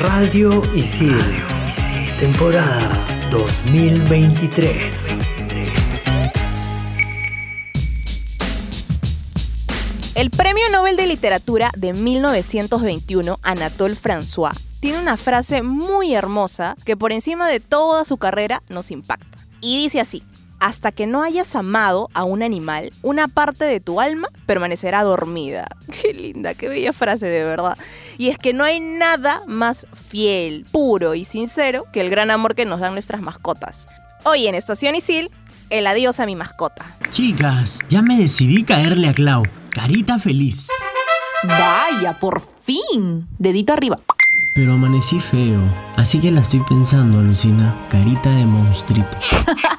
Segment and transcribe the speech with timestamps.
[0.00, 1.18] Radio Isil.
[2.20, 5.16] Temporada 2023.
[10.14, 16.96] El Premio Nobel de Literatura de 1921, Anatole François, tiene una frase muy hermosa que
[16.96, 19.38] por encima de toda su carrera nos impacta.
[19.60, 20.22] Y dice así,
[20.60, 25.68] hasta que no hayas amado a un animal, una parte de tu alma permanecerá dormida.
[26.02, 27.76] Qué linda, qué bella frase de verdad.
[28.18, 32.54] Y es que no hay nada más fiel, puro y sincero que el gran amor
[32.54, 33.88] que nos dan nuestras mascotas.
[34.24, 35.30] Hoy en Estación Isil,
[35.70, 36.84] el adiós a mi mascota.
[37.10, 39.42] Chicas, ya me decidí caerle a Clau.
[39.70, 40.68] Carita feliz.
[41.44, 43.28] Vaya, por fin.
[43.38, 43.98] Dedito arriba.
[44.54, 45.60] Pero amanecí feo,
[45.96, 47.76] así que la estoy pensando, Lucina.
[47.88, 49.16] Carita de monstruito.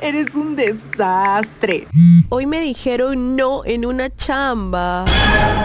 [0.00, 1.88] Eres un desastre.
[2.28, 5.04] Hoy me dijeron no en una chamba.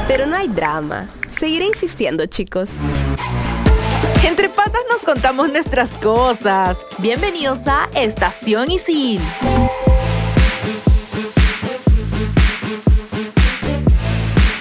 [0.08, 1.08] Pero no hay drama.
[1.30, 2.72] Seguiré insistiendo, chicos.
[4.26, 6.80] Entre patas nos contamos nuestras cosas.
[6.98, 9.22] Bienvenidos a Estación Isil.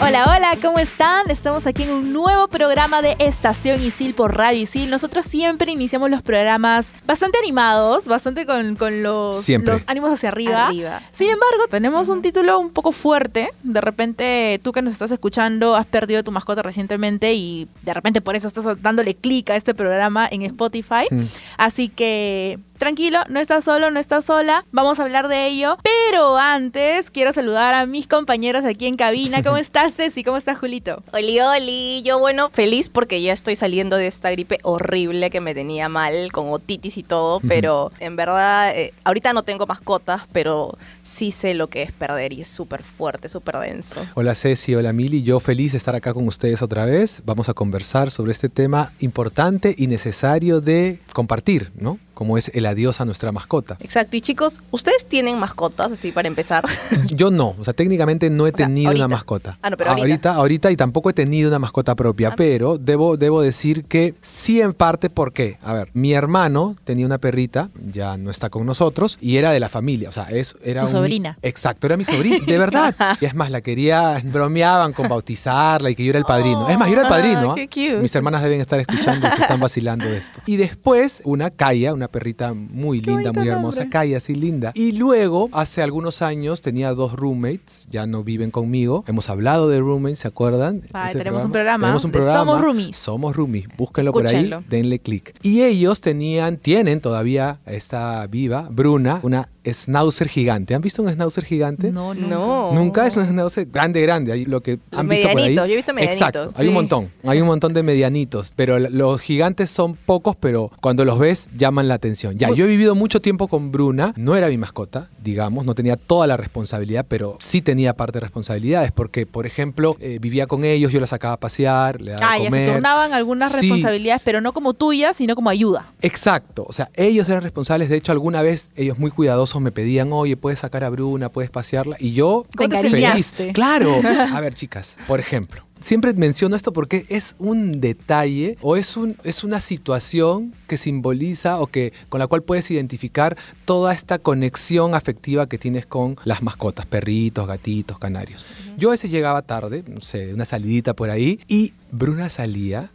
[0.04, 1.30] Hola, hola, ¿cómo están?
[1.30, 4.90] Estamos aquí en un nuevo programa de Estación Isil por Radio Isil.
[4.90, 9.74] Nosotros siempre iniciamos los programas bastante animados, bastante con, con los, Siempre.
[9.74, 10.66] los ánimos hacia arriba.
[10.66, 11.00] Arriba.
[11.12, 13.50] Sin embargo, tenemos un título un poco fuerte.
[13.62, 18.20] De repente, tú que nos estás escuchando, has perdido tu mascota recientemente y de repente
[18.20, 21.06] por eso estás dándole clic a este programa en Spotify.
[21.12, 21.22] Mm.
[21.58, 24.64] Así que tranquilo, no estás solo, no estás sola.
[24.72, 25.78] Vamos a hablar de ello.
[25.84, 29.42] Pero antes, quiero saludar a mis compañeros aquí en cabina.
[29.42, 30.22] ¿Cómo estás, Ceci?
[30.22, 31.02] ¿Cómo estás, Julito?
[31.12, 35.54] Oli, oli, yo bueno, feliz porque ya estoy saliendo de esta gripe horrible que me
[35.54, 40.76] tenía mal, con otitis y todo, pero en verdad, eh, ahorita no tengo mascotas, pero
[41.02, 44.04] sí sé lo que es perder y es súper fuerte, súper denso.
[44.14, 47.22] Hola Ceci, hola Mili, yo feliz de estar acá con ustedes otra vez.
[47.26, 51.98] Vamos a conversar sobre este tema importante y necesario de compartir, ¿no?
[52.14, 53.76] Como es el adiós a nuestra mascota.
[53.80, 56.64] Exacto, y chicos, ¿ustedes tienen mascotas, así para empezar?
[57.08, 59.58] Yo no, o sea, técnicamente no he O tenido una mascota.
[59.62, 60.04] Ah, no, pero ahorita.
[60.06, 60.34] ahorita.
[60.34, 62.34] ahorita y tampoco he tenido una mascota propia, Ah.
[62.36, 65.58] pero debo, debo decir que sí en parte, ¿por qué?
[65.62, 69.58] A ver, mi hermano tenía una perrita, ya no está con nosotros, y era de
[69.58, 71.38] la familia, o sea, es, era un- sobrina.
[71.42, 72.94] Exacto, era mi sobrina, de verdad.
[73.20, 76.68] Y es más, la quería, bromeaban con bautizarla y que yo era el padrino.
[76.68, 77.50] Es más, yo era el padrino.
[77.50, 77.54] Ah, ¿ah?
[77.54, 78.02] qué cute.
[78.02, 80.40] Mis hermanas deben estar escuchando se están vacilando de esto.
[80.46, 84.72] Y después, una Kaya, una perrita muy linda, muy hermosa, Kaya, así linda.
[84.74, 89.04] Y luego, hace algunos años, tenía dos roommates, ya no viven conmigo.
[89.06, 90.82] Hemos hablado de roommates, ¿se acuerdan?
[90.92, 92.38] Ay, tenemos un programa Tenemos un programa.
[92.38, 92.96] Somos Roomies.
[92.96, 93.66] Somos Roomies.
[93.76, 95.34] Búsquenlo por ahí, denle clic.
[95.42, 100.74] Y ellos tenían, tienen todavía, está viva, Bruna, una schnauzer gigante.
[100.74, 101.90] ¿Han visto un schnauzer gigante?
[101.90, 102.72] No, No.
[102.72, 104.44] Nunca es un schnauzer grande, grande.
[104.46, 105.36] Lo que han visto por ahí.
[105.36, 106.68] medianitos, yo he visto medianitos, Exacto, hay sí.
[106.68, 107.10] un montón.
[107.24, 108.52] Hay un montón de medianitos.
[108.56, 112.36] Pero los gigantes son pocos, pero cuando los ves llaman la atención.
[112.38, 114.12] Ya, yo he vivido mucho tiempo con Bruna.
[114.16, 115.64] No era mi mascota, digamos.
[115.64, 118.92] No tenía toda la responsabilidad, pero sí tenía parte de responsabilidades.
[118.92, 122.32] Porque, por ejemplo, eh, vivía con ellos, yo la sacaba a pasear, le daba Ah,
[122.34, 122.66] a ya comer.
[122.68, 123.60] se turnaban algunas Sí.
[123.60, 125.92] responsabilidades, pero no como tuyas, sino como ayuda.
[126.00, 127.88] Exacto, o sea, ellos eran responsables.
[127.90, 131.50] De hecho, alguna vez ellos muy cuidadosos me pedían, oye, puedes sacar a Bruna, puedes
[131.50, 131.96] pasearla.
[131.98, 133.34] Y yo, Te feliz.
[133.52, 133.92] Claro.
[134.32, 135.64] A ver, chicas, por ejemplo.
[135.82, 141.58] Siempre menciono esto porque es un detalle o es, un, es una situación que simboliza
[141.58, 146.40] o que con la cual puedes identificar toda esta conexión afectiva que tienes con las
[146.40, 148.46] mascotas, perritos, gatitos, canarios.
[148.78, 152.90] Yo a veces llegaba tarde, no sé, una salidita por ahí, y Bruna salía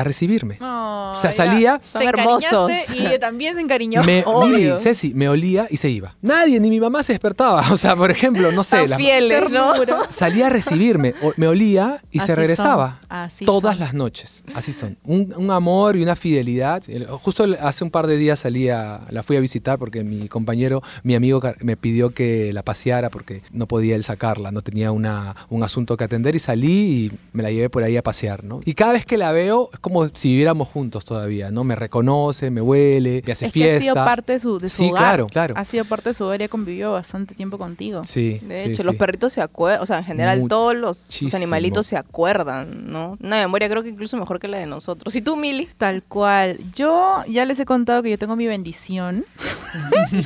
[0.00, 0.58] a recibirme.
[0.60, 2.70] o sea, salía, Son hermosos.
[2.94, 4.02] Y también se encariñó.
[4.04, 4.24] me.
[4.46, 6.16] Mili, Ceci, me olía y se iba.
[6.22, 7.62] Nadie, ni mi mamá se despertaba.
[7.72, 9.72] O sea, por ejemplo, no sé, Tan la- fieles, ¿no?
[10.08, 13.00] salía a recibirme, o- me olía y Así se regresaba.
[13.46, 13.80] todas son.
[13.84, 14.42] las noches.
[14.54, 14.96] Así son.
[15.04, 16.82] Un, un amor y una fidelidad.
[16.88, 20.28] El- Justo hace un par de días salí a- la fui a visitar porque mi
[20.28, 24.92] compañero, mi amigo me pidió que la paseara porque no podía él sacarla, no tenía
[24.92, 26.70] una, un asunto que atender y salí
[27.06, 28.60] y me la llevé por ahí a pasear, ¿no?
[28.64, 31.64] Y cada vez que la veo es como si viviéramos juntos todavía, ¿no?
[31.64, 33.78] Me reconoce, me huele, me hace es que fiesta.
[33.78, 35.02] ha sido parte de su, de su Sí, hogar.
[35.02, 35.54] claro, claro.
[35.56, 38.04] Ha sido parte de su hogar y ha convivido bastante tiempo contigo.
[38.04, 38.38] Sí.
[38.42, 38.82] De hecho, sí.
[38.84, 43.16] los perritos se acuerdan, o sea, en general todos los, los animalitos se acuerdan, ¿no?
[43.22, 45.14] Una memoria creo que incluso mejor que la de nosotros.
[45.14, 45.68] ¿Y tú, Mili?
[45.78, 46.58] Tal cual.
[46.74, 49.24] Yo ya les he contado que yo tengo mi bendición.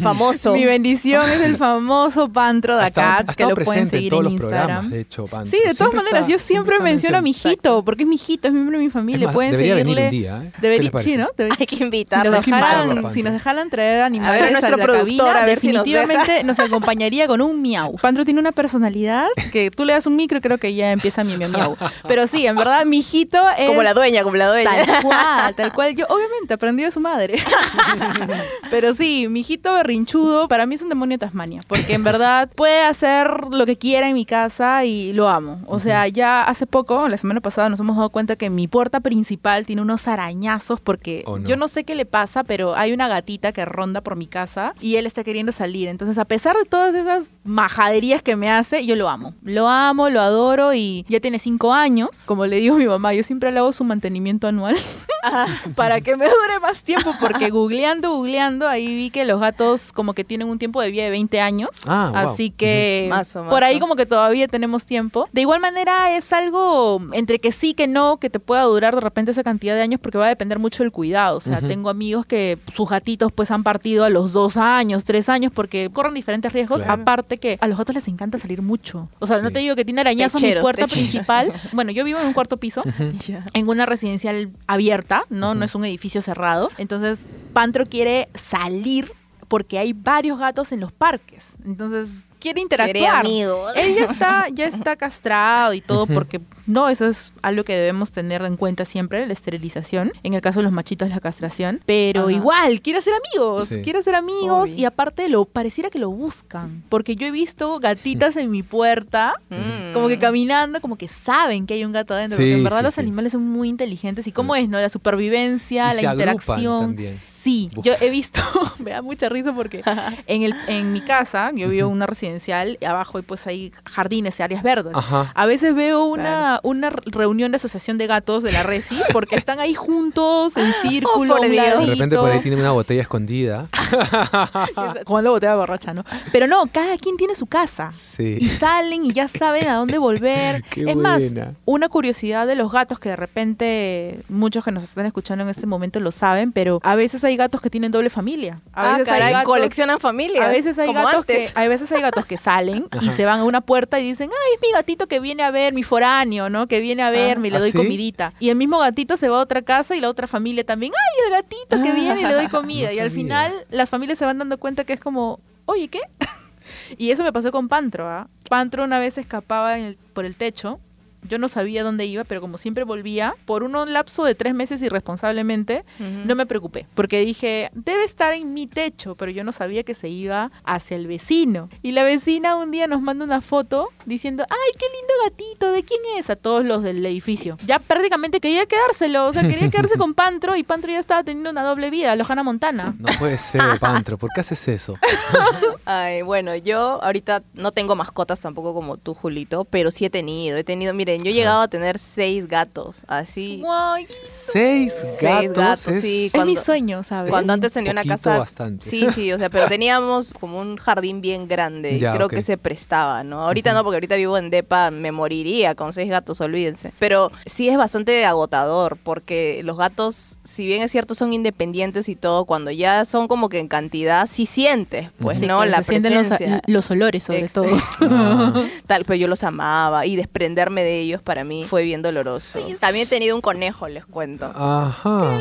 [0.01, 0.55] Famoso.
[0.55, 4.27] Mi bendición es el famoso Pantro de acá, que lo pueden presente en seguir todos
[4.27, 4.91] en los programas, Instagram.
[4.91, 5.51] de hecho, Pantro.
[5.51, 8.15] Sí, de todas Siempre maneras, está- yo siempre menciono a mi hijito, porque es mi
[8.17, 9.21] hijito, es miembro de mi familia.
[9.25, 10.05] Es más, pueden debería venir seguirle.
[10.05, 10.53] un día, ¿eh?
[10.55, 11.29] ¿Qué Debería- sí, ¿no?
[11.37, 12.31] Debe- Hay que Si invitarlo.
[12.31, 15.27] nos, Hay que invitarlo, dejaran, si nos dejaran traer animales A ver, nuestro la productor,
[15.27, 17.97] cabina, a ver si nos definitivamente nos, acompañaría con un miau.
[17.99, 21.25] Pantro tiene una personalidad que tú le das un micro y creo que ya empieza
[21.25, 21.77] mi miau miau.
[22.09, 23.67] Pero sí, en verdad, mi hijito es...
[23.67, 24.71] Como la dueña, como la dueña.
[24.85, 25.95] Tal cual, tal cual.
[25.95, 27.37] Yo, obviamente, aprendí de su madre.
[28.71, 31.61] Pero sí, mi hijito berrinchudo para mí es un demonio de Tasmania.
[31.67, 35.61] Porque en verdad puede hacer lo que quiera en mi casa y lo amo.
[35.67, 39.01] O sea, ya hace poco, la semana pasada, nos hemos dado cuenta que mi puerta
[39.01, 39.34] principal
[39.67, 41.49] tiene unos arañazos porque Oh, no.
[41.49, 44.75] yo no sé qué le pasa, pero hay una gatita que ronda por mi casa
[44.81, 45.89] y él está queriendo salir.
[45.89, 49.35] Entonces, a pesar de todas esas majaderías que me hace, yo lo amo.
[49.43, 52.25] Lo amo, lo adoro y ya tiene cinco años.
[52.27, 54.77] Como le digo a mi mamá, yo siempre le hago su mantenimiento anual
[55.77, 60.15] para que me dure más tiempo, porque googleando, googleando, ahí vi que los gatos como
[60.15, 61.71] que tienen un tiempo de vida de 20 años.
[61.87, 62.17] Ah, wow.
[62.33, 63.11] Así que
[63.49, 65.29] por ahí como que todavía tenemos tiempo.
[65.33, 69.01] De igual manera es algo entre que sí que no, que te pueda durar de
[69.01, 71.37] repente esa cantidad de años porque va a depender mucho del cuidado.
[71.37, 75.29] O sea, tengo amigos que sus gatitos pues han partido a los dos años, tres
[75.29, 76.83] años porque corren diferentes riesgos.
[76.83, 77.03] Claro.
[77.03, 79.09] Aparte que a los gatos les encanta salir mucho.
[79.19, 81.11] O sea, no te digo que tiene arañazos en mi puerta techeros.
[81.11, 81.53] principal.
[81.73, 82.83] Bueno, yo vivo en un cuarto piso
[83.53, 85.55] en una residencial abierta, ¿no?
[85.55, 86.71] No es un edificio cerrado.
[86.79, 87.23] Entonces,
[87.53, 89.13] Pantro quiere salir
[89.49, 91.51] porque hay varios gatos en los parques.
[91.65, 93.25] Entonces, quiere interactuar.
[93.27, 93.73] amigos.
[93.77, 98.11] Él ya está, ya está castrado y todo porque no, eso es algo que debemos
[98.13, 100.13] tener en cuenta siempre, la esterilización.
[100.23, 101.81] En el caso de los machitos, la castración.
[101.87, 102.33] Pero Ajá.
[102.33, 103.67] igual, quiere hacer amigos.
[103.69, 103.83] Sí.
[103.83, 104.81] Quiere hacer amigos Obvio.
[104.81, 106.83] y aparte lo pareciera que lo buscan.
[106.89, 109.93] Porque yo he visto gatitas en mi puerta Mm.
[109.93, 112.37] como que caminando, como que saben que hay un gato adentro.
[112.37, 113.01] Sí, porque en verdad sí, los sí.
[113.01, 114.27] animales son muy inteligentes.
[114.27, 114.79] ¿Y cómo es, no?
[114.79, 116.81] La supervivencia, Y la se interacción.
[116.81, 117.21] también.
[117.29, 117.85] Sí, Buf.
[117.85, 118.41] yo he visto,
[118.79, 119.83] me da mucha risa porque
[120.27, 123.73] en, el, en mi casa, yo vivo en una residencial, y abajo hay pues hay
[123.85, 124.93] jardines, áreas verdes.
[124.95, 125.33] Ajá.
[125.35, 129.61] A veces veo una, una reunión de asociación de gatos de la Resi porque están
[129.61, 131.79] ahí juntos, en círculo, Oh, por un Dios.
[131.81, 133.69] De repente por ahí tienen una botella escondida.
[135.07, 136.05] Jugando botella borracha, ¿no?
[136.33, 137.91] Pero no, cada quien tiene su casa.
[137.93, 138.39] Sí.
[138.41, 140.63] Y salen y ya saben a dónde volver.
[140.71, 141.23] Qué es más,
[141.65, 145.67] una curiosidad de los gatos que de repente muchos que nos están escuchando en este
[145.67, 148.61] momento lo saben, pero a veces hay gatos que tienen doble familia.
[148.73, 150.45] A Ah, veces hay caray, gatos- coleccionan familias.
[150.45, 153.41] A veces hay como gatos que a veces hay gatos que salen y se van
[153.41, 156.51] a una puerta y dicen, "Ay, es mi gatito que viene a ver, mi foráneo,
[156.51, 156.67] ¿no?
[156.67, 157.79] Que viene a verme y le ¿Ah, doy sí?
[157.79, 160.93] comidita." Y el mismo gatito se va a otra casa y la otra familia también,
[160.95, 164.19] "Ay, el gatito que viene y le doy comida." no y al final las familias
[164.19, 166.01] se van dando cuenta que es como, "Oye, ¿qué?"
[166.99, 168.29] y eso me pasó con Pantro, ¿ah?
[168.49, 170.81] Pantro una vez escapaba en el- por el techo
[171.29, 174.83] yo no sabía dónde iba, pero como siempre volvía, por un lapso de tres meses
[174.83, 175.85] irresponsablemente,
[176.25, 179.95] no me preocupé, porque dije, debe estar en mi techo, pero yo no sabía que
[179.95, 181.69] se iba hacia el vecino.
[181.83, 185.85] Y la vecina un día nos manda una foto diciendo, ay, qué lindo gatito, ¿de
[185.85, 186.31] quién es?
[186.31, 187.57] A todos los del edificio.
[187.67, 191.51] Ya prácticamente quería quedárselo, o sea, quería quedarse con Pantro y Pantro ya estaba teniendo
[191.51, 192.95] una doble vida, Lojana Montana.
[192.99, 194.19] No puede ser, Pantro.
[194.19, 194.95] ¿Por qué haces eso?
[195.85, 200.57] Ay, bueno, yo ahorita no tengo mascotas tampoco como tú, Julito, pero sí he tenido.
[200.57, 203.61] He tenido, miren, yo he llegado a tener seis gatos, así.
[203.63, 205.57] Guay, Seis Seis gatos.
[205.57, 206.27] gatos, es- sí.
[206.27, 207.31] es Cuando- mi sueño, ¿sabes?
[207.31, 208.39] Cuando antes tenía una casa.
[208.39, 208.89] bastante.
[208.89, 211.93] Sí, sí, o sea, pero teníamos como un jardín bien grande.
[211.93, 212.35] y Ya, creo ok.
[212.35, 213.43] que se prestaba, ¿no?
[213.43, 216.93] Ahorita no, porque ahorita vivo en Depa, me moriría con seis gatos, olvídense.
[216.99, 222.17] Pero sí es bastante agotador, porque los gatos, si bien es cierto, son independientes y
[222.17, 225.65] todo, cuando ya son como que en cantidad, sí sientes, pues, Sí, ¿no?
[225.65, 226.63] La se sienten los, presencia.
[226.67, 227.71] los olores, sobre Exacto.
[227.99, 228.65] todo.
[228.87, 232.59] Tal, pero yo los amaba y desprenderme de ellos para mí fue bien doloroso.
[232.81, 234.47] También he tenido un conejo, les cuento.
[234.55, 235.41] Ajá.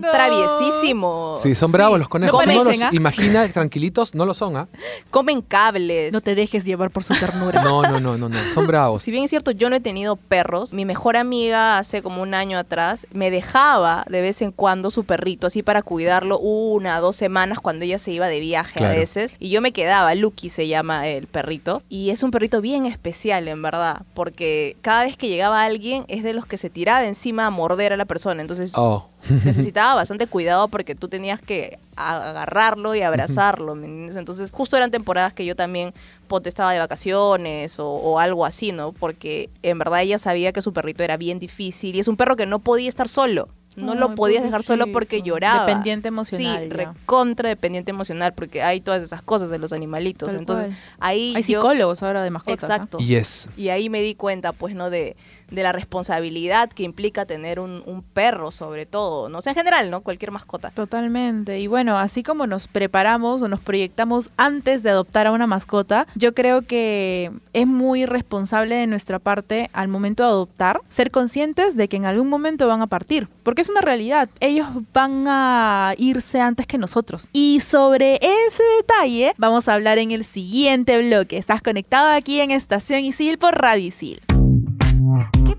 [0.00, 1.38] Traviesísimo.
[1.42, 2.46] Sí, son bravos los conejos.
[2.46, 2.90] No Uno los ¿ah?
[2.92, 4.68] imagina tranquilitos, no lo son, ¿ah?
[5.10, 6.12] Comen cables.
[6.12, 7.62] No te dejes llevar por su ternura.
[7.62, 8.38] No, no, no, no, no.
[8.54, 9.02] Son bravos.
[9.02, 12.34] Si bien es cierto, yo no he tenido perros, mi mejor amiga hace como un
[12.34, 17.16] año atrás me dejaba de vez en cuando su perrito, así para cuidarlo una, dos
[17.16, 19.34] semanas cuando ella se iba de viaje a veces.
[19.38, 21.82] Y yo me quedaba, Lucky se llama el perrito.
[21.88, 26.22] Y es un perrito bien especial, en verdad, porque cada vez que llegaba alguien es
[26.22, 28.40] de los que se tiraba encima a morder a la persona.
[28.40, 29.06] Entonces Oh.
[29.44, 34.16] Necesitaba bastante cuidado porque tú tenías que agarrarlo y abrazarlo, ¿me entiendes?
[34.16, 35.92] Entonces, justo eran temporadas que yo también
[36.28, 38.92] ponte estaba de vacaciones o, o algo así, ¿no?
[38.92, 42.36] Porque en verdad ella sabía que su perrito era bien difícil y es un perro
[42.36, 43.48] que no podía estar solo.
[43.76, 45.66] No lo podías dejar solo porque lloraba.
[45.66, 46.74] Dependiente emocional, Sí, ya.
[46.74, 50.30] recontra dependiente emocional porque hay todas esas cosas en los animalitos.
[50.30, 50.78] Tal Entonces, cual.
[50.98, 52.70] ahí Hay yo- psicólogos ahora de mascotas.
[52.70, 52.74] ¿no?
[52.74, 52.96] Exacto.
[52.98, 53.50] Yes.
[53.54, 54.88] Y ahí me di cuenta, pues, ¿no?
[54.88, 55.14] De,
[55.50, 59.28] de la responsabilidad que implica tener un, un perro, sobre todo.
[59.28, 60.00] No o sea, en general, ¿no?
[60.00, 60.70] Cualquier mascota.
[60.70, 61.60] Totalmente.
[61.60, 66.06] Y bueno, así como nos preparamos o nos proyectamos antes de adoptar a una mascota,
[66.14, 71.76] yo creo que es muy responsable de nuestra parte al momento de adoptar ser conscientes
[71.76, 73.28] de que en algún momento van a partir.
[73.42, 74.28] Porque es una realidad.
[74.40, 77.28] Ellos van a irse antes que nosotros.
[77.32, 81.38] Y sobre ese detalle vamos a hablar en el siguiente bloque.
[81.38, 84.45] Estás conectado aquí en Estación Isil por Radio Isil.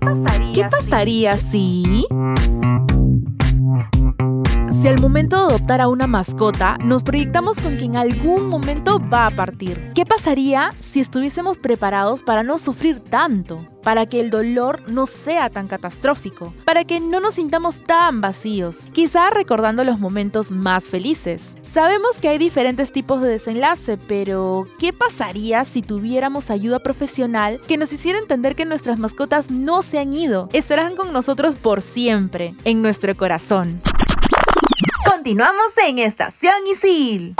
[0.00, 0.52] ¿Qué pasaría?
[0.52, 1.82] ¿Qué pasaría si...
[1.82, 2.06] Si
[4.86, 9.26] al momento de adoptar a una mascota nos proyectamos con que en algún momento va
[9.26, 13.66] a partir, ¿qué pasaría si estuviésemos preparados para no sufrir tanto?
[13.82, 18.86] Para que el dolor no sea tan catastrófico, para que no nos sintamos tan vacíos,
[18.92, 21.56] quizá recordando los momentos más felices.
[21.62, 27.78] Sabemos que hay diferentes tipos de desenlace, pero ¿qué pasaría si tuviéramos ayuda profesional que
[27.78, 32.54] nos hiciera entender que nuestras mascotas no se han ido, estarán con nosotros por siempre,
[32.64, 33.80] en nuestro corazón?
[35.28, 37.34] Continuamos en Estación Isil.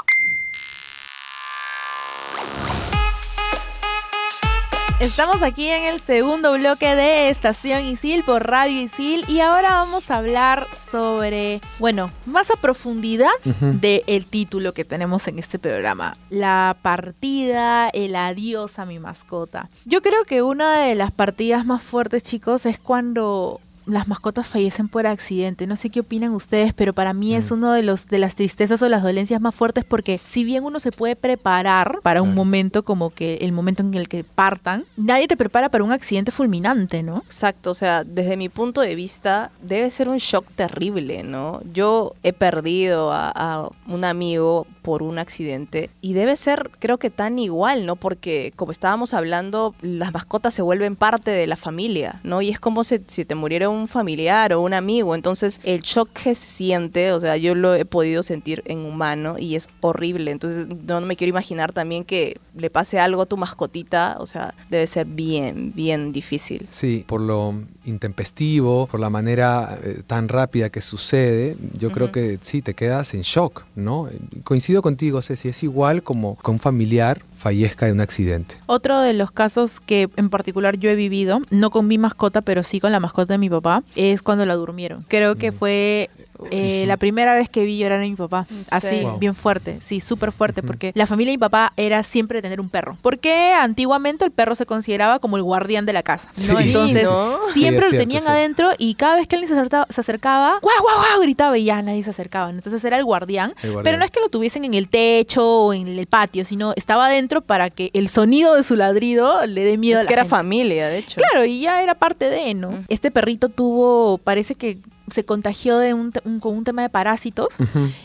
[5.01, 10.11] Estamos aquí en el segundo bloque de Estación Isil por Radio Isil y ahora vamos
[10.11, 13.31] a hablar sobre, bueno, más a profundidad
[13.63, 19.71] del título que tenemos en este programa, la partida, el adiós a mi mascota.
[19.87, 24.89] Yo creo que una de las partidas más fuertes, chicos, es cuando las mascotas fallecen
[24.89, 25.67] por accidente.
[25.67, 28.83] No sé qué opinan ustedes, pero para mí es uno de los de las tristezas
[28.83, 32.85] o las dolencias más fuertes porque si bien uno se puede preparar para un momento
[32.85, 37.03] como que el momento en el que partan, nadie te prepara para un accidente fulminante,
[37.03, 37.19] ¿no?
[37.27, 41.61] Exacto, o sea, desde mi punto de vista debe ser un shock terrible, ¿no?
[41.73, 47.11] Yo he perdido a, a un amigo por un accidente y debe ser creo que
[47.11, 47.95] tan igual, ¿no?
[47.95, 52.41] Porque como estábamos hablando, las mascotas se vuelven parte de la familia, ¿no?
[52.41, 56.09] Y es como si, si te muriera un familiar o un amigo, entonces el shock
[56.15, 60.31] que se siente, o sea, yo lo he podido sentir en humano y es horrible,
[60.31, 64.55] entonces no, me quiero imaginar también que le pase algo a tu mascotita, o sea,
[64.71, 66.67] debe ser bien, bien difícil.
[66.71, 67.55] Sí, por lo
[67.85, 73.13] intempestivo, por la manera eh, tan rápida que sucede, yo creo que sí, te quedas
[73.13, 74.09] en shock, ¿no?
[74.45, 78.57] Coincido contigo, Ceci, es igual como con un familiar fallezca de un accidente.
[78.67, 82.63] Otro de los casos que en particular yo he vivido, no con mi mascota, pero
[82.63, 85.05] sí con la mascota de mi papá, es cuando la durmieron.
[85.09, 86.11] Creo que fue
[86.51, 88.47] eh, la primera vez que vi llorar a mi papá.
[88.71, 89.19] Así, Wow.
[89.19, 92.69] bien fuerte, sí, súper fuerte, porque la familia de mi papá era siempre tener un
[92.69, 92.97] perro.
[93.03, 96.57] Porque antiguamente el perro se consideraba como el guardián de la casa, ¿no?
[96.59, 96.69] Sí.
[96.69, 97.09] Entonces,
[97.53, 98.29] siempre lo cierto, tenían sí.
[98.29, 101.21] adentro y cada vez que alguien se acercaba, se acercaba ¡guau, guau, guau!
[101.23, 102.51] gritaba y ya nadie se acercaba.
[102.51, 103.85] Entonces era el guardián, El guardián.
[103.85, 107.07] Pero no es que lo tuviesen en el techo o en el patio, sino estaba
[107.07, 110.15] adentro para que el sonido de su ladrido le dé miedo Es a la que
[110.15, 111.17] era familia, de hecho.
[111.19, 112.85] Claro, y ya era parte de, ¿no?
[112.89, 114.79] Este perrito tuvo, parece que
[115.11, 116.11] se contagió de un,
[116.41, 117.57] con un tema de parásitos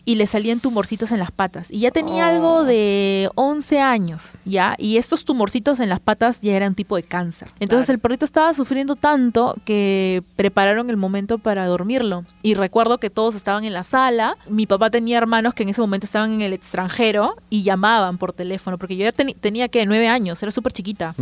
[0.05, 1.69] y le salían tumorcitos en las patas.
[1.71, 2.29] Y ya tenía Oh.
[2.29, 4.75] algo de 11 años, ¿ya?
[4.77, 7.49] Y estos tumorcitos en las patas ya eran un tipo de cáncer.
[7.59, 7.95] Entonces Claro.
[7.95, 12.25] el perrito estaba sufriendo tanto que prepararon el momento para dormirlo.
[12.41, 14.37] Y recuerdo que todos estaban en la sala.
[14.49, 18.33] Mi papá tenía hermanos que en ese momento estaban en el extranjero y llamaban por
[18.33, 21.13] teléfono, porque yo ya tenía que nueve años, era súper chiquita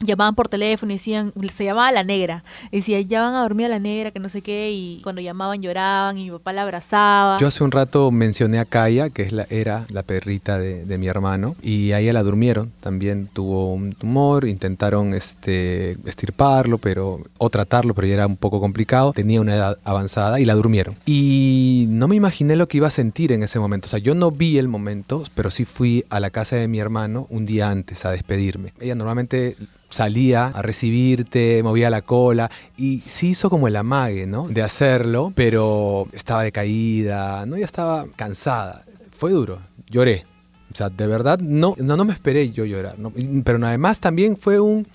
[0.00, 3.66] llamaban por teléfono y decían, se llamaba la negra, y decía, ya van a dormir
[3.66, 6.62] a la negra, que no sé qué, y cuando llamaban lloraban y mi papá la
[6.62, 7.38] abrazaba.
[7.38, 11.56] Yo hace un rato mencioné a Kaya, que era la perrita de, de mi hermano,
[11.62, 12.72] y a ella la durmieron.
[12.80, 18.60] También tuvo un tumor, intentaron este, estirparlo pero, o tratarlo, pero ya era un poco
[18.60, 19.12] complicado.
[19.12, 20.96] Tenía una edad avanzada y la durmieron.
[21.06, 23.86] Y no me imaginé lo que iba a sentir en ese momento.
[23.86, 26.78] O sea, yo no vi el momento, pero sí fui a la casa de mi
[26.78, 28.72] hermano un día antes a despedirme.
[28.80, 29.56] Ella normalmente
[29.92, 34.48] salía a recibirte, movía la cola y sí hizo como el amague, ¿no?
[34.48, 37.56] De hacerlo, pero estaba decaída, ¿no?
[37.58, 38.84] Ya estaba cansada.
[39.12, 40.24] Fue duro, lloré.
[40.72, 43.12] O sea, de verdad no, no, no me esperé yo llorar, ¿no?
[43.44, 44.86] Pero además también fue un...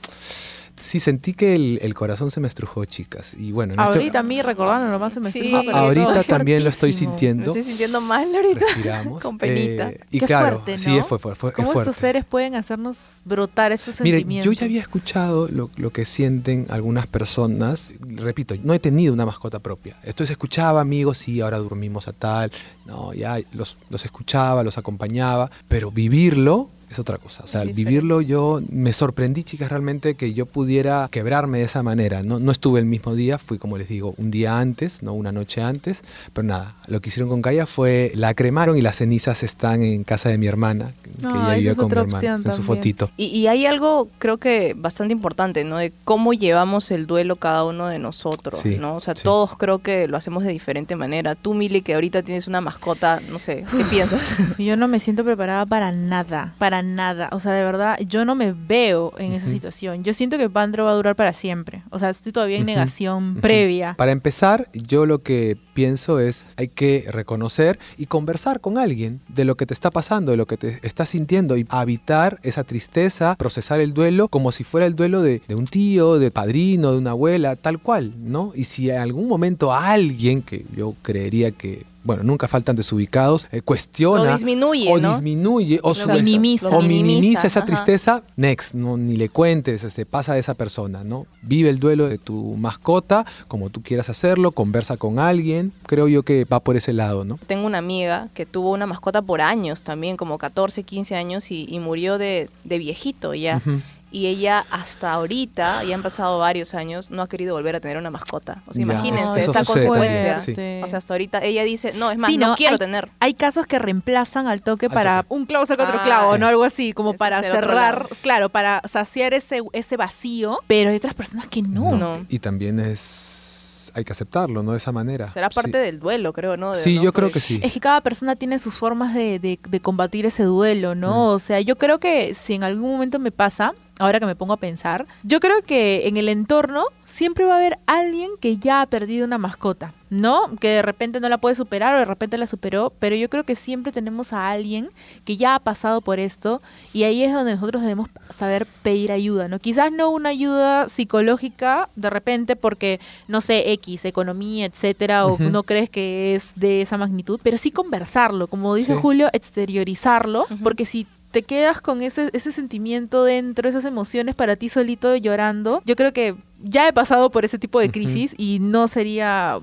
[0.79, 3.33] Sí, sentí que el, el corazón se me estrujó, chicas.
[3.37, 6.19] Y bueno, en este- Ahorita a mí recordando nomás se me Sí, estruja, pero ahorita
[6.21, 7.11] eso- también lo estoy fuertísimo.
[7.13, 7.43] Me sintiendo.
[7.47, 8.59] estoy sintiendo mal ahorita.
[8.65, 9.21] Respiramos.
[9.23, 9.89] Con penita.
[9.89, 11.03] Eh, y Qué claro, fuerte, sí, ¿no?
[11.03, 11.89] fue, fue, fue, es ¿Cómo fuerte.
[11.89, 14.45] estos seres pueden hacernos brotar estos Mire, sentimientos?
[14.55, 17.91] yo ya había escuchado lo, lo que sienten algunas personas.
[17.99, 19.97] Repito, no he tenido una mascota propia.
[20.03, 22.51] Esto se escuchaba, amigos, sí, ahora dormimos a tal.
[22.85, 25.49] No, ya los, los escuchaba, los acompañaba.
[25.67, 27.43] Pero vivirlo es otra cosa.
[27.43, 27.89] O sea, diferente.
[27.91, 32.21] vivirlo yo me sorprendí, chicas, realmente que yo pudiera quebrarme de esa manera.
[32.23, 35.31] No, no estuve el mismo día, fui como les digo, un día antes, no una
[35.31, 36.03] noche antes,
[36.33, 40.03] pero nada, lo que hicieron con Kaya fue la cremaron y las cenizas están en
[40.03, 42.63] casa de mi hermana, que Ah, ella vive es con mi hermana, en su también.
[42.63, 43.09] fotito.
[43.17, 45.77] Y, y hay algo, creo que bastante importante, ¿no?
[45.77, 48.95] De cómo llevamos el duelo cada uno de nosotros, Sí, ¿no?
[48.95, 49.23] O sea, sí.
[49.23, 51.35] todos creo que lo hacemos de diferente manera.
[51.35, 54.37] Tú, Mili, que ahorita tienes una mascota, no sé, ¿qué piensas?
[54.57, 57.29] Yo no me siento preparada para nada, para nada.
[57.31, 60.03] O sea, de verdad, yo no me veo en esa situación.
[60.03, 61.83] Yo siento que Pandro va a durar para siempre.
[61.89, 63.95] O sea, estoy todavía en negación previa.
[63.97, 69.45] Para empezar, yo lo que pienso es hay que reconocer y conversar con alguien de
[69.45, 73.35] lo que te está pasando, de lo que te estás sintiendo y evitar esa tristeza,
[73.37, 76.97] procesar el duelo como si fuera el duelo de, de un tío, de padrino, de
[76.97, 78.51] una abuela, tal cual, ¿no?
[78.55, 83.61] Y si en algún momento alguien, que yo creería que, bueno, nunca faltan desubicados, eh,
[83.61, 85.11] cuestiona Lo disminuye, o ¿no?
[85.15, 86.67] disminuye o Lo minimiza.
[86.69, 87.65] o Lo minimiza, minimiza, esa ajá.
[87.65, 91.27] tristeza, next, no, ni le cuentes, se pasa de esa persona, ¿no?
[91.41, 96.23] Vive el duelo de tu mascota como tú quieras hacerlo, conversa con alguien, creo yo
[96.23, 97.37] que va por ese lado, ¿no?
[97.45, 101.65] Tengo una amiga que tuvo una mascota por años también, como 14, 15 años, y,
[101.69, 103.57] y murió de, de viejito ya.
[103.57, 103.81] Ujú.
[104.09, 107.97] Y ella hasta ahorita, ya han pasado varios años, no ha querido volver a tener
[107.97, 108.63] una mascota.
[108.65, 110.39] O sea, Ya, imagínense esa sucede consecuencia.
[110.39, 110.53] sí.
[110.83, 113.09] O sea, hasta ahorita ella dice, no, es más, Sí, no, quiero hay, tener.
[113.19, 115.33] Hay casos que reemplazan al toque Al para toque.
[115.35, 116.39] un clavo saca otro Ah, clavo, sí.
[116.39, 116.47] ¿no?
[116.47, 120.59] Algo así, como para cerrar, claro, para saciar ese, ese vacío.
[120.67, 121.95] Pero hay otras personas que no.
[121.97, 122.25] No.
[122.29, 124.71] Y también es hay que aceptarlo, ¿no?
[124.73, 125.27] De esa manera.
[125.31, 125.77] Será parte Sí.
[125.85, 126.71] del duelo, creo, ¿no?
[126.71, 127.03] De- Sí, ¿no?
[127.05, 127.59] yo creo que sí.
[127.63, 131.31] Es que cada persona tiene sus formas de, de- de combatir ese duelo, ¿no?
[131.31, 131.35] Mm.
[131.35, 134.53] O sea, yo creo que si en algún momento me pasa, ahora que me pongo
[134.53, 138.81] a pensar, yo creo que en el entorno siempre va a haber alguien que ya
[138.81, 140.55] ha perdido una mascota, ¿no?
[140.59, 143.43] Que de repente no la puede superar o de repente la superó, pero yo creo
[143.43, 144.89] que siempre tenemos a alguien
[145.25, 146.61] que ya ha pasado por esto
[146.93, 149.59] y ahí es donde nosotros debemos saber pedir ayuda, ¿no?
[149.59, 155.63] Quizás no una ayuda psicológica de repente porque, no sé, X, economía, etcétera, o no
[155.63, 158.99] crees que es de esa magnitud, pero sí conversarlo, como dice Sí.
[159.01, 164.69] Julio, exteriorizarlo, porque si te quedas con ese, ese sentimiento dentro, esas emociones para ti
[164.69, 168.87] solito llorando, yo creo que ya he pasado por ese tipo de crisis y no
[168.87, 169.59] sería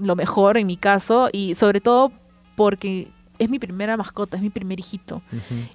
[0.00, 2.12] lo mejor en mi caso y sobre todo
[2.54, 5.22] porque es mi primera mascota, es mi primer hijito.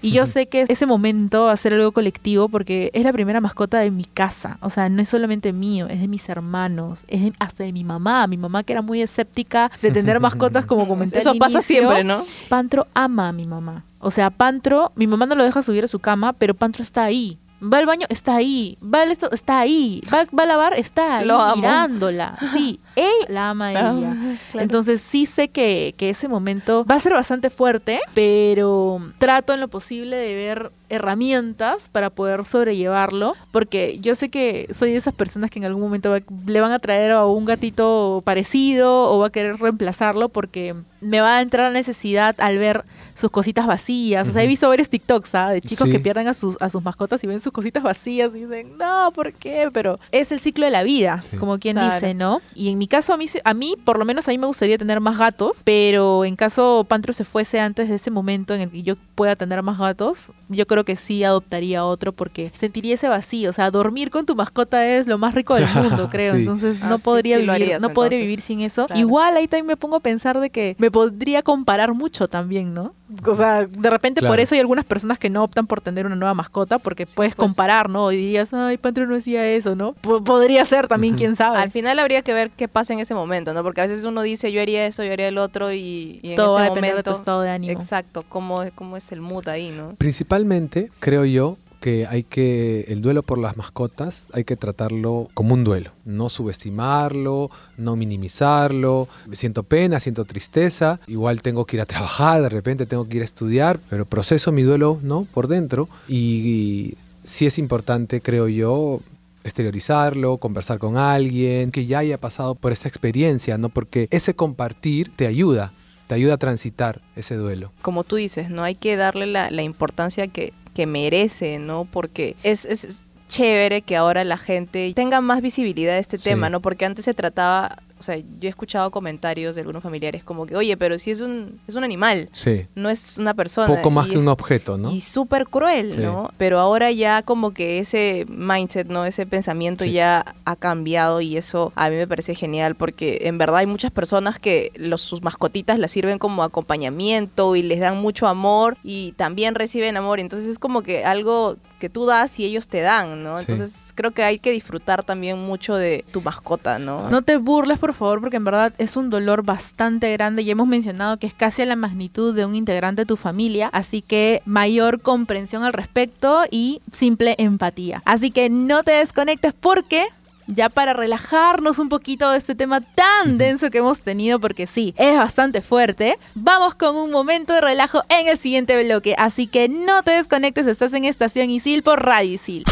[0.02, 3.42] Y yo sé que ese momento va a ser algo colectivo porque es la primera
[3.42, 4.58] mascota de mi casa.
[4.62, 7.84] O sea, no es solamente mío, es de mis hermanos, es de- hasta de mi
[7.84, 8.28] mamá.
[8.28, 11.78] Mi mamá que era muy escéptica de tener mascotas, como comenté al Eso pasa inicio.
[11.80, 12.24] siempre, ¿no?
[12.50, 13.84] Pantro ama a mi mamá.
[14.00, 17.04] O sea, Pantro, mi mamá no lo deja subir a su cama, pero Pantro está
[17.04, 17.38] ahí.
[17.64, 18.76] Va al baño, está ahí.
[18.84, 20.02] Va al esto, está ahí.
[20.12, 21.58] Va, va a lavar, está ahí Lo amo.
[21.58, 22.36] mirándola.
[22.54, 24.16] Sí, él la ama a ella.
[24.52, 24.64] claro.
[24.64, 29.60] Entonces sí sé que, que ese momento va a ser bastante fuerte, pero trato en
[29.60, 35.14] lo posible de ver herramientas para poder sobrellevarlo, porque yo sé que soy de esas
[35.14, 39.20] personas que en algún momento va- le van a traer a un gatito parecido o
[39.20, 42.84] va a querer reemplazarlo porque me va a entrar la necesidad al ver
[43.16, 44.28] sus cositas vacías.
[44.28, 45.50] O sea, he visto varios TikToks ¿ah?
[45.50, 45.92] de chicos Sí.
[45.92, 49.12] que pierden a sus, a sus mascotas y ven sus cositas vacías y dicen, no,
[49.14, 49.70] ¿por qué?
[49.74, 51.38] Pero es el ciclo de la vida, Sí.
[51.38, 51.94] como quien Claro.
[51.94, 52.42] dice, ¿no?
[52.54, 54.46] Y en mi caso, a mí, se- a mí, por lo menos a mí me
[54.46, 58.62] gustaría tener más gatos, pero en caso Pantro se fuese antes de ese momento en
[58.62, 62.94] el que yo pueda tener más gatos, yo creo que sí adoptaría otro porque sentiría
[62.94, 63.50] ese vacío.
[63.50, 66.34] O sea, dormir con tu mascota es lo más rico del mundo, creo.
[66.36, 66.42] Sí.
[66.42, 68.26] Entonces Ah, no podría sí vivir, harías, no podría entonces.
[68.28, 68.86] vivir sin eso.
[68.86, 69.00] Claro.
[69.00, 72.94] Igual ahí también me pongo a pensar de que me podría comparar mucho también, ¿no?
[73.26, 76.16] O sea, de repente por eso hay algunas personas que no optan por tener una
[76.16, 77.48] nueva mascota porque puedes pues.
[77.48, 78.12] comparar, ¿no?
[78.12, 79.94] Y dirías, ay, Pantro no hacía eso, ¿no?
[79.94, 81.58] Po- podría ser también, quién sabe.
[81.58, 83.64] Al final habría que ver qué pasa en ese momento, ¿no?
[83.64, 86.36] Porque a veces uno dice, yo haría esto, yo haría el otro, y, y en
[86.36, 87.22] Todo va a ese depender de tu momento...
[87.22, 87.72] estado de ánimo.
[87.74, 89.96] Exacto, cómo, cómo es el mood ahí, ¿no?
[89.98, 95.56] Principalmente, creo yo, que hay que, el duelo por las mascotas, hay que tratarlo como
[95.56, 101.86] un duelo, no subestimarlo, no minimizarlo, siento pena, siento tristeza, igual tengo que ir a
[101.86, 105.26] trabajar, de repente tengo que ir a estudiar, pero proceso mi duelo, ¿no?
[105.34, 109.02] Por dentro, y, y sí es importante, creo yo,
[109.44, 113.70] exteriorizarlo, conversar con alguien que ya haya pasado por esta experiencia, ¿no?
[113.70, 115.74] Porque ese compartir te ayuda,
[116.06, 117.72] te ayuda a transitar ese duelo.
[117.82, 118.64] como tú dices, ¿no?
[118.64, 121.86] Hay que darle la, la importancia que, que merece, ¿no?
[121.86, 126.26] Porque es, es- es chévere que ahora la gente tenga más visibilidad de este Sí.
[126.32, 126.60] tema, ¿no?
[126.62, 130.56] Porque antes se trataba o sea, yo he escuchado comentarios de algunos familiares como que,
[130.56, 132.66] oye, pero si es un, es un animal, Sí.
[132.76, 133.68] no es una persona.
[133.68, 134.92] Poco más Y que un objeto, ¿no?
[134.92, 136.00] Y súper cruel, Sí.
[136.02, 136.30] ¿no?
[136.38, 139.06] Pero ahora ya como que ese mindset, ¿no?
[139.06, 139.92] Ese pensamiento Sí.
[139.92, 143.92] ya ha cambiado y eso a mí me parece genial porque en verdad hay muchas
[143.92, 149.12] personas que los, sus mascotitas las sirven como acompañamiento y les dan mucho amor y
[149.14, 150.20] también reciben amor.
[150.20, 153.36] Entonces es como que algo que tú das y ellos te dan, ¿no?
[153.36, 153.46] Sí.
[153.50, 157.10] Entonces creo que hay que disfrutar también mucho de tu mascota, ¿no?
[157.10, 160.68] No te burles, por favor, porque en verdad es un dolor bastante grande y hemos
[160.68, 164.44] mencionado que es casi a la magnitud de un integrante de tu familia, así que
[164.46, 168.04] mayor comprensión al respecto y simple empatía.
[168.06, 170.06] Así que no te desconectes porque
[170.48, 174.94] ya para relajarnos un poquito de este tema tan denso que hemos tenido, porque sí,
[174.98, 179.16] es bastante fuerte, vamos con un momento de relajo en el siguiente bloque.
[179.18, 182.64] Así que no te desconectes, estás en Estación Isil por Radio Isil.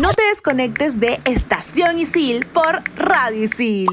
[0.00, 3.88] No te desconectes de Estación Isil por Radio Isil.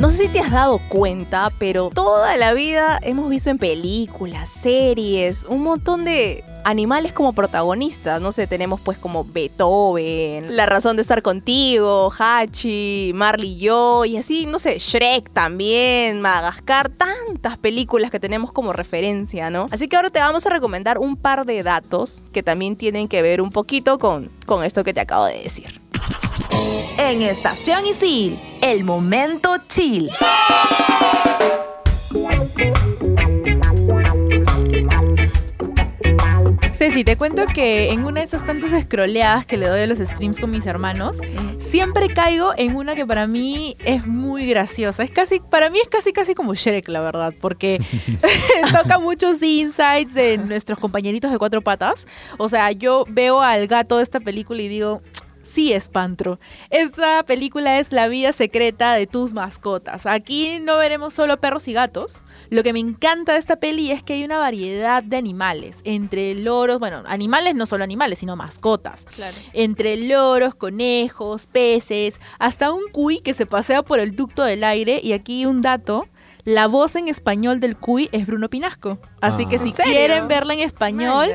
[0.00, 4.48] No sé si te has dado cuenta, pero toda la vida hemos visto en películas,
[4.48, 8.20] series, un montón de animales como protagonistas.
[8.20, 14.04] No sé, tenemos pues como Beethoven, La razón de estar contigo, Hachi, Marley y yo,
[14.04, 19.66] y así, no sé, Shrek también, Madagascar, tantas películas que tenemos como referencia, ¿no?
[19.72, 23.20] Así que ahora te vamos a recomendar un par de datos que también tienen que
[23.20, 25.80] ver un poquito con, con esto que te acabo de decir.
[26.98, 30.10] En Estación Isil, el momento chill.
[36.74, 39.98] Ceci, te cuento que en una de esas tantas scrolleadas que le doy a los
[39.98, 41.18] streams con mis hermanos,
[41.58, 45.02] siempre caigo en una que para mí es muy graciosa.
[45.02, 47.80] Es casi, para mí es casi casi como Shrek, la verdad, porque
[48.72, 52.06] toca muchos insights de nuestros compañeritos de cuatro patas.
[52.38, 55.02] O sea, yo veo al gato de esta película y digo,
[55.48, 56.38] Sí, Espantro.
[56.70, 60.04] Esta película es la vida secreta de tus mascotas.
[60.06, 62.22] Aquí no veremos solo perros y gatos.
[62.50, 65.78] Lo que me encanta de esta peli es que hay una variedad de animales.
[65.84, 69.06] Entre loros, bueno, animales no solo animales, sino mascotas.
[69.16, 69.36] Claro.
[69.52, 75.00] Entre loros, conejos, peces, hasta un cuy que se pasea por el ducto del aire.
[75.02, 76.06] Y aquí un dato.
[76.44, 78.98] La voz en español del cuy es Bruno Pinasco.
[79.20, 79.48] Así Ah.
[79.50, 79.92] que si ¿En serio?
[79.92, 81.28] quieren verla en español.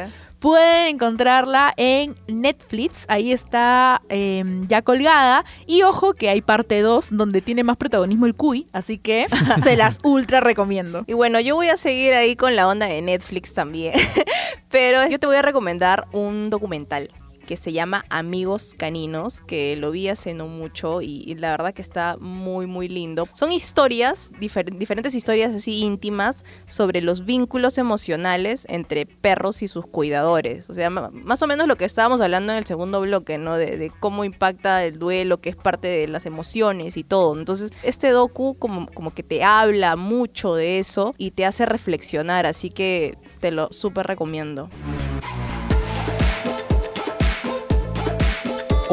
[0.44, 5.46] Pueden encontrarla en Netflix, ahí está eh, ya colgada.
[5.68, 9.28] Y ojo que hay parte 2 donde tiene más protagonismo el Cuy, así que
[9.64, 11.06] se las ultra recomiendo.
[11.08, 13.94] Y bueno, yo voy a seguir ahí con la onda de Netflix también.
[14.70, 17.10] Pero yo te voy a recomendar un documental
[17.46, 21.82] que se llama Amigos Caninos, que lo vi hace no mucho y, la verdad que
[21.82, 23.28] está muy, muy lindo.
[23.34, 29.86] Son historias, difer- diferentes historias así íntimas sobre los vínculos emocionales entre perros y sus
[29.86, 30.70] cuidadores.
[30.70, 33.56] O sea, más o menos lo que estábamos hablando en el segundo bloque, ¿no?
[33.56, 37.38] De, de cómo impacta el duelo, que es parte de las emociones y todo.
[37.38, 42.46] Entonces, este docu como, como que te habla mucho de eso y te hace reflexionar,
[42.46, 44.70] así que te lo súper recomiendo.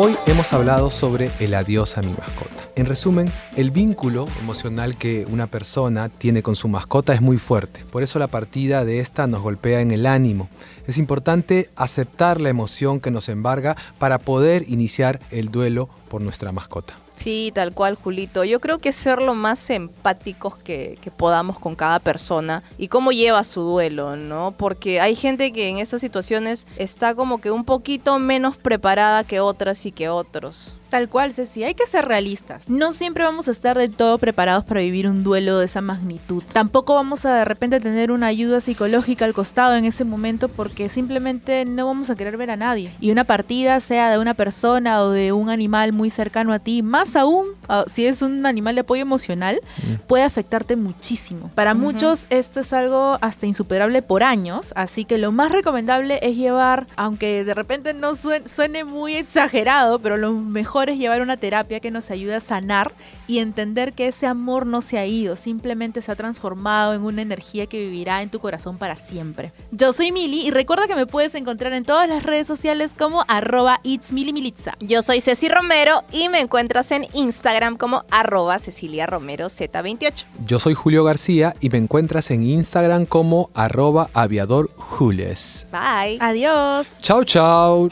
[0.02, 2.64] Hoy hemos hablado sobre el adiós a mi mascota.
[2.74, 7.84] En resumen, el vínculo emocional que una persona tiene con su mascota es muy fuerte.
[7.84, 10.48] Por eso la partida de esta nos golpea en el ánimo.
[10.86, 16.50] Es importante aceptar la emoción que nos embarga para poder iniciar el duelo por nuestra
[16.50, 16.94] mascota.
[17.22, 18.44] Sí, tal cual, Julito.
[18.44, 23.12] Yo creo que ser lo más empáticos que, que podamos con cada persona y cómo
[23.12, 24.54] lleva su duelo, ¿no?
[24.56, 29.40] Porque hay gente que en estas situaciones está como que un poquito menos preparada que
[29.40, 30.76] otras y que otros.
[30.90, 32.68] Tal cual, Ceci, hay que ser realistas.
[32.68, 36.42] No siempre vamos a estar del todo preparados para vivir un duelo de esa magnitud.
[36.52, 40.88] Tampoco vamos a de repente tener una ayuda psicológica al costado en ese momento porque
[40.88, 42.90] simplemente no vamos a querer ver a nadie.
[43.00, 46.82] Y una partida, sea de una persona o de un animal muy cercano a ti,
[46.82, 49.60] más aún ah, si es un animal de apoyo emocional,
[50.08, 51.50] puede afectarte muchísimo.
[51.54, 56.36] Para muchos esto es algo hasta insuperable por años, así que lo más recomendable es
[56.36, 61.36] llevar, aunque de repente no suen- suene muy exagerado, pero lo mejor es llevar una
[61.36, 62.94] terapia que nos ayude a sanar
[63.26, 67.22] y entender que ese amor no se ha ido, simplemente se ha transformado en una
[67.22, 69.52] energía que vivirá en tu corazón para siempre.
[69.72, 73.24] Yo soy Mili y recuerda que me puedes encontrar en todas las redes sociales como
[73.28, 74.74] arroba it's Mili Militza.
[74.80, 80.24] Yo soy Ceci Romero y me encuentras en Instagram como arroba Cecilia Romero Z28.
[80.46, 85.66] Yo soy Julio García y me encuentras en Instagram como arroba aviador Jules.
[85.70, 86.18] Bye.
[86.20, 86.86] Adiós.
[87.00, 87.88] Chao, chao.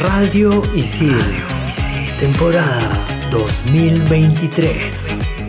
[0.00, 1.20] Radio Isil,
[2.18, 5.39] temporada 2023.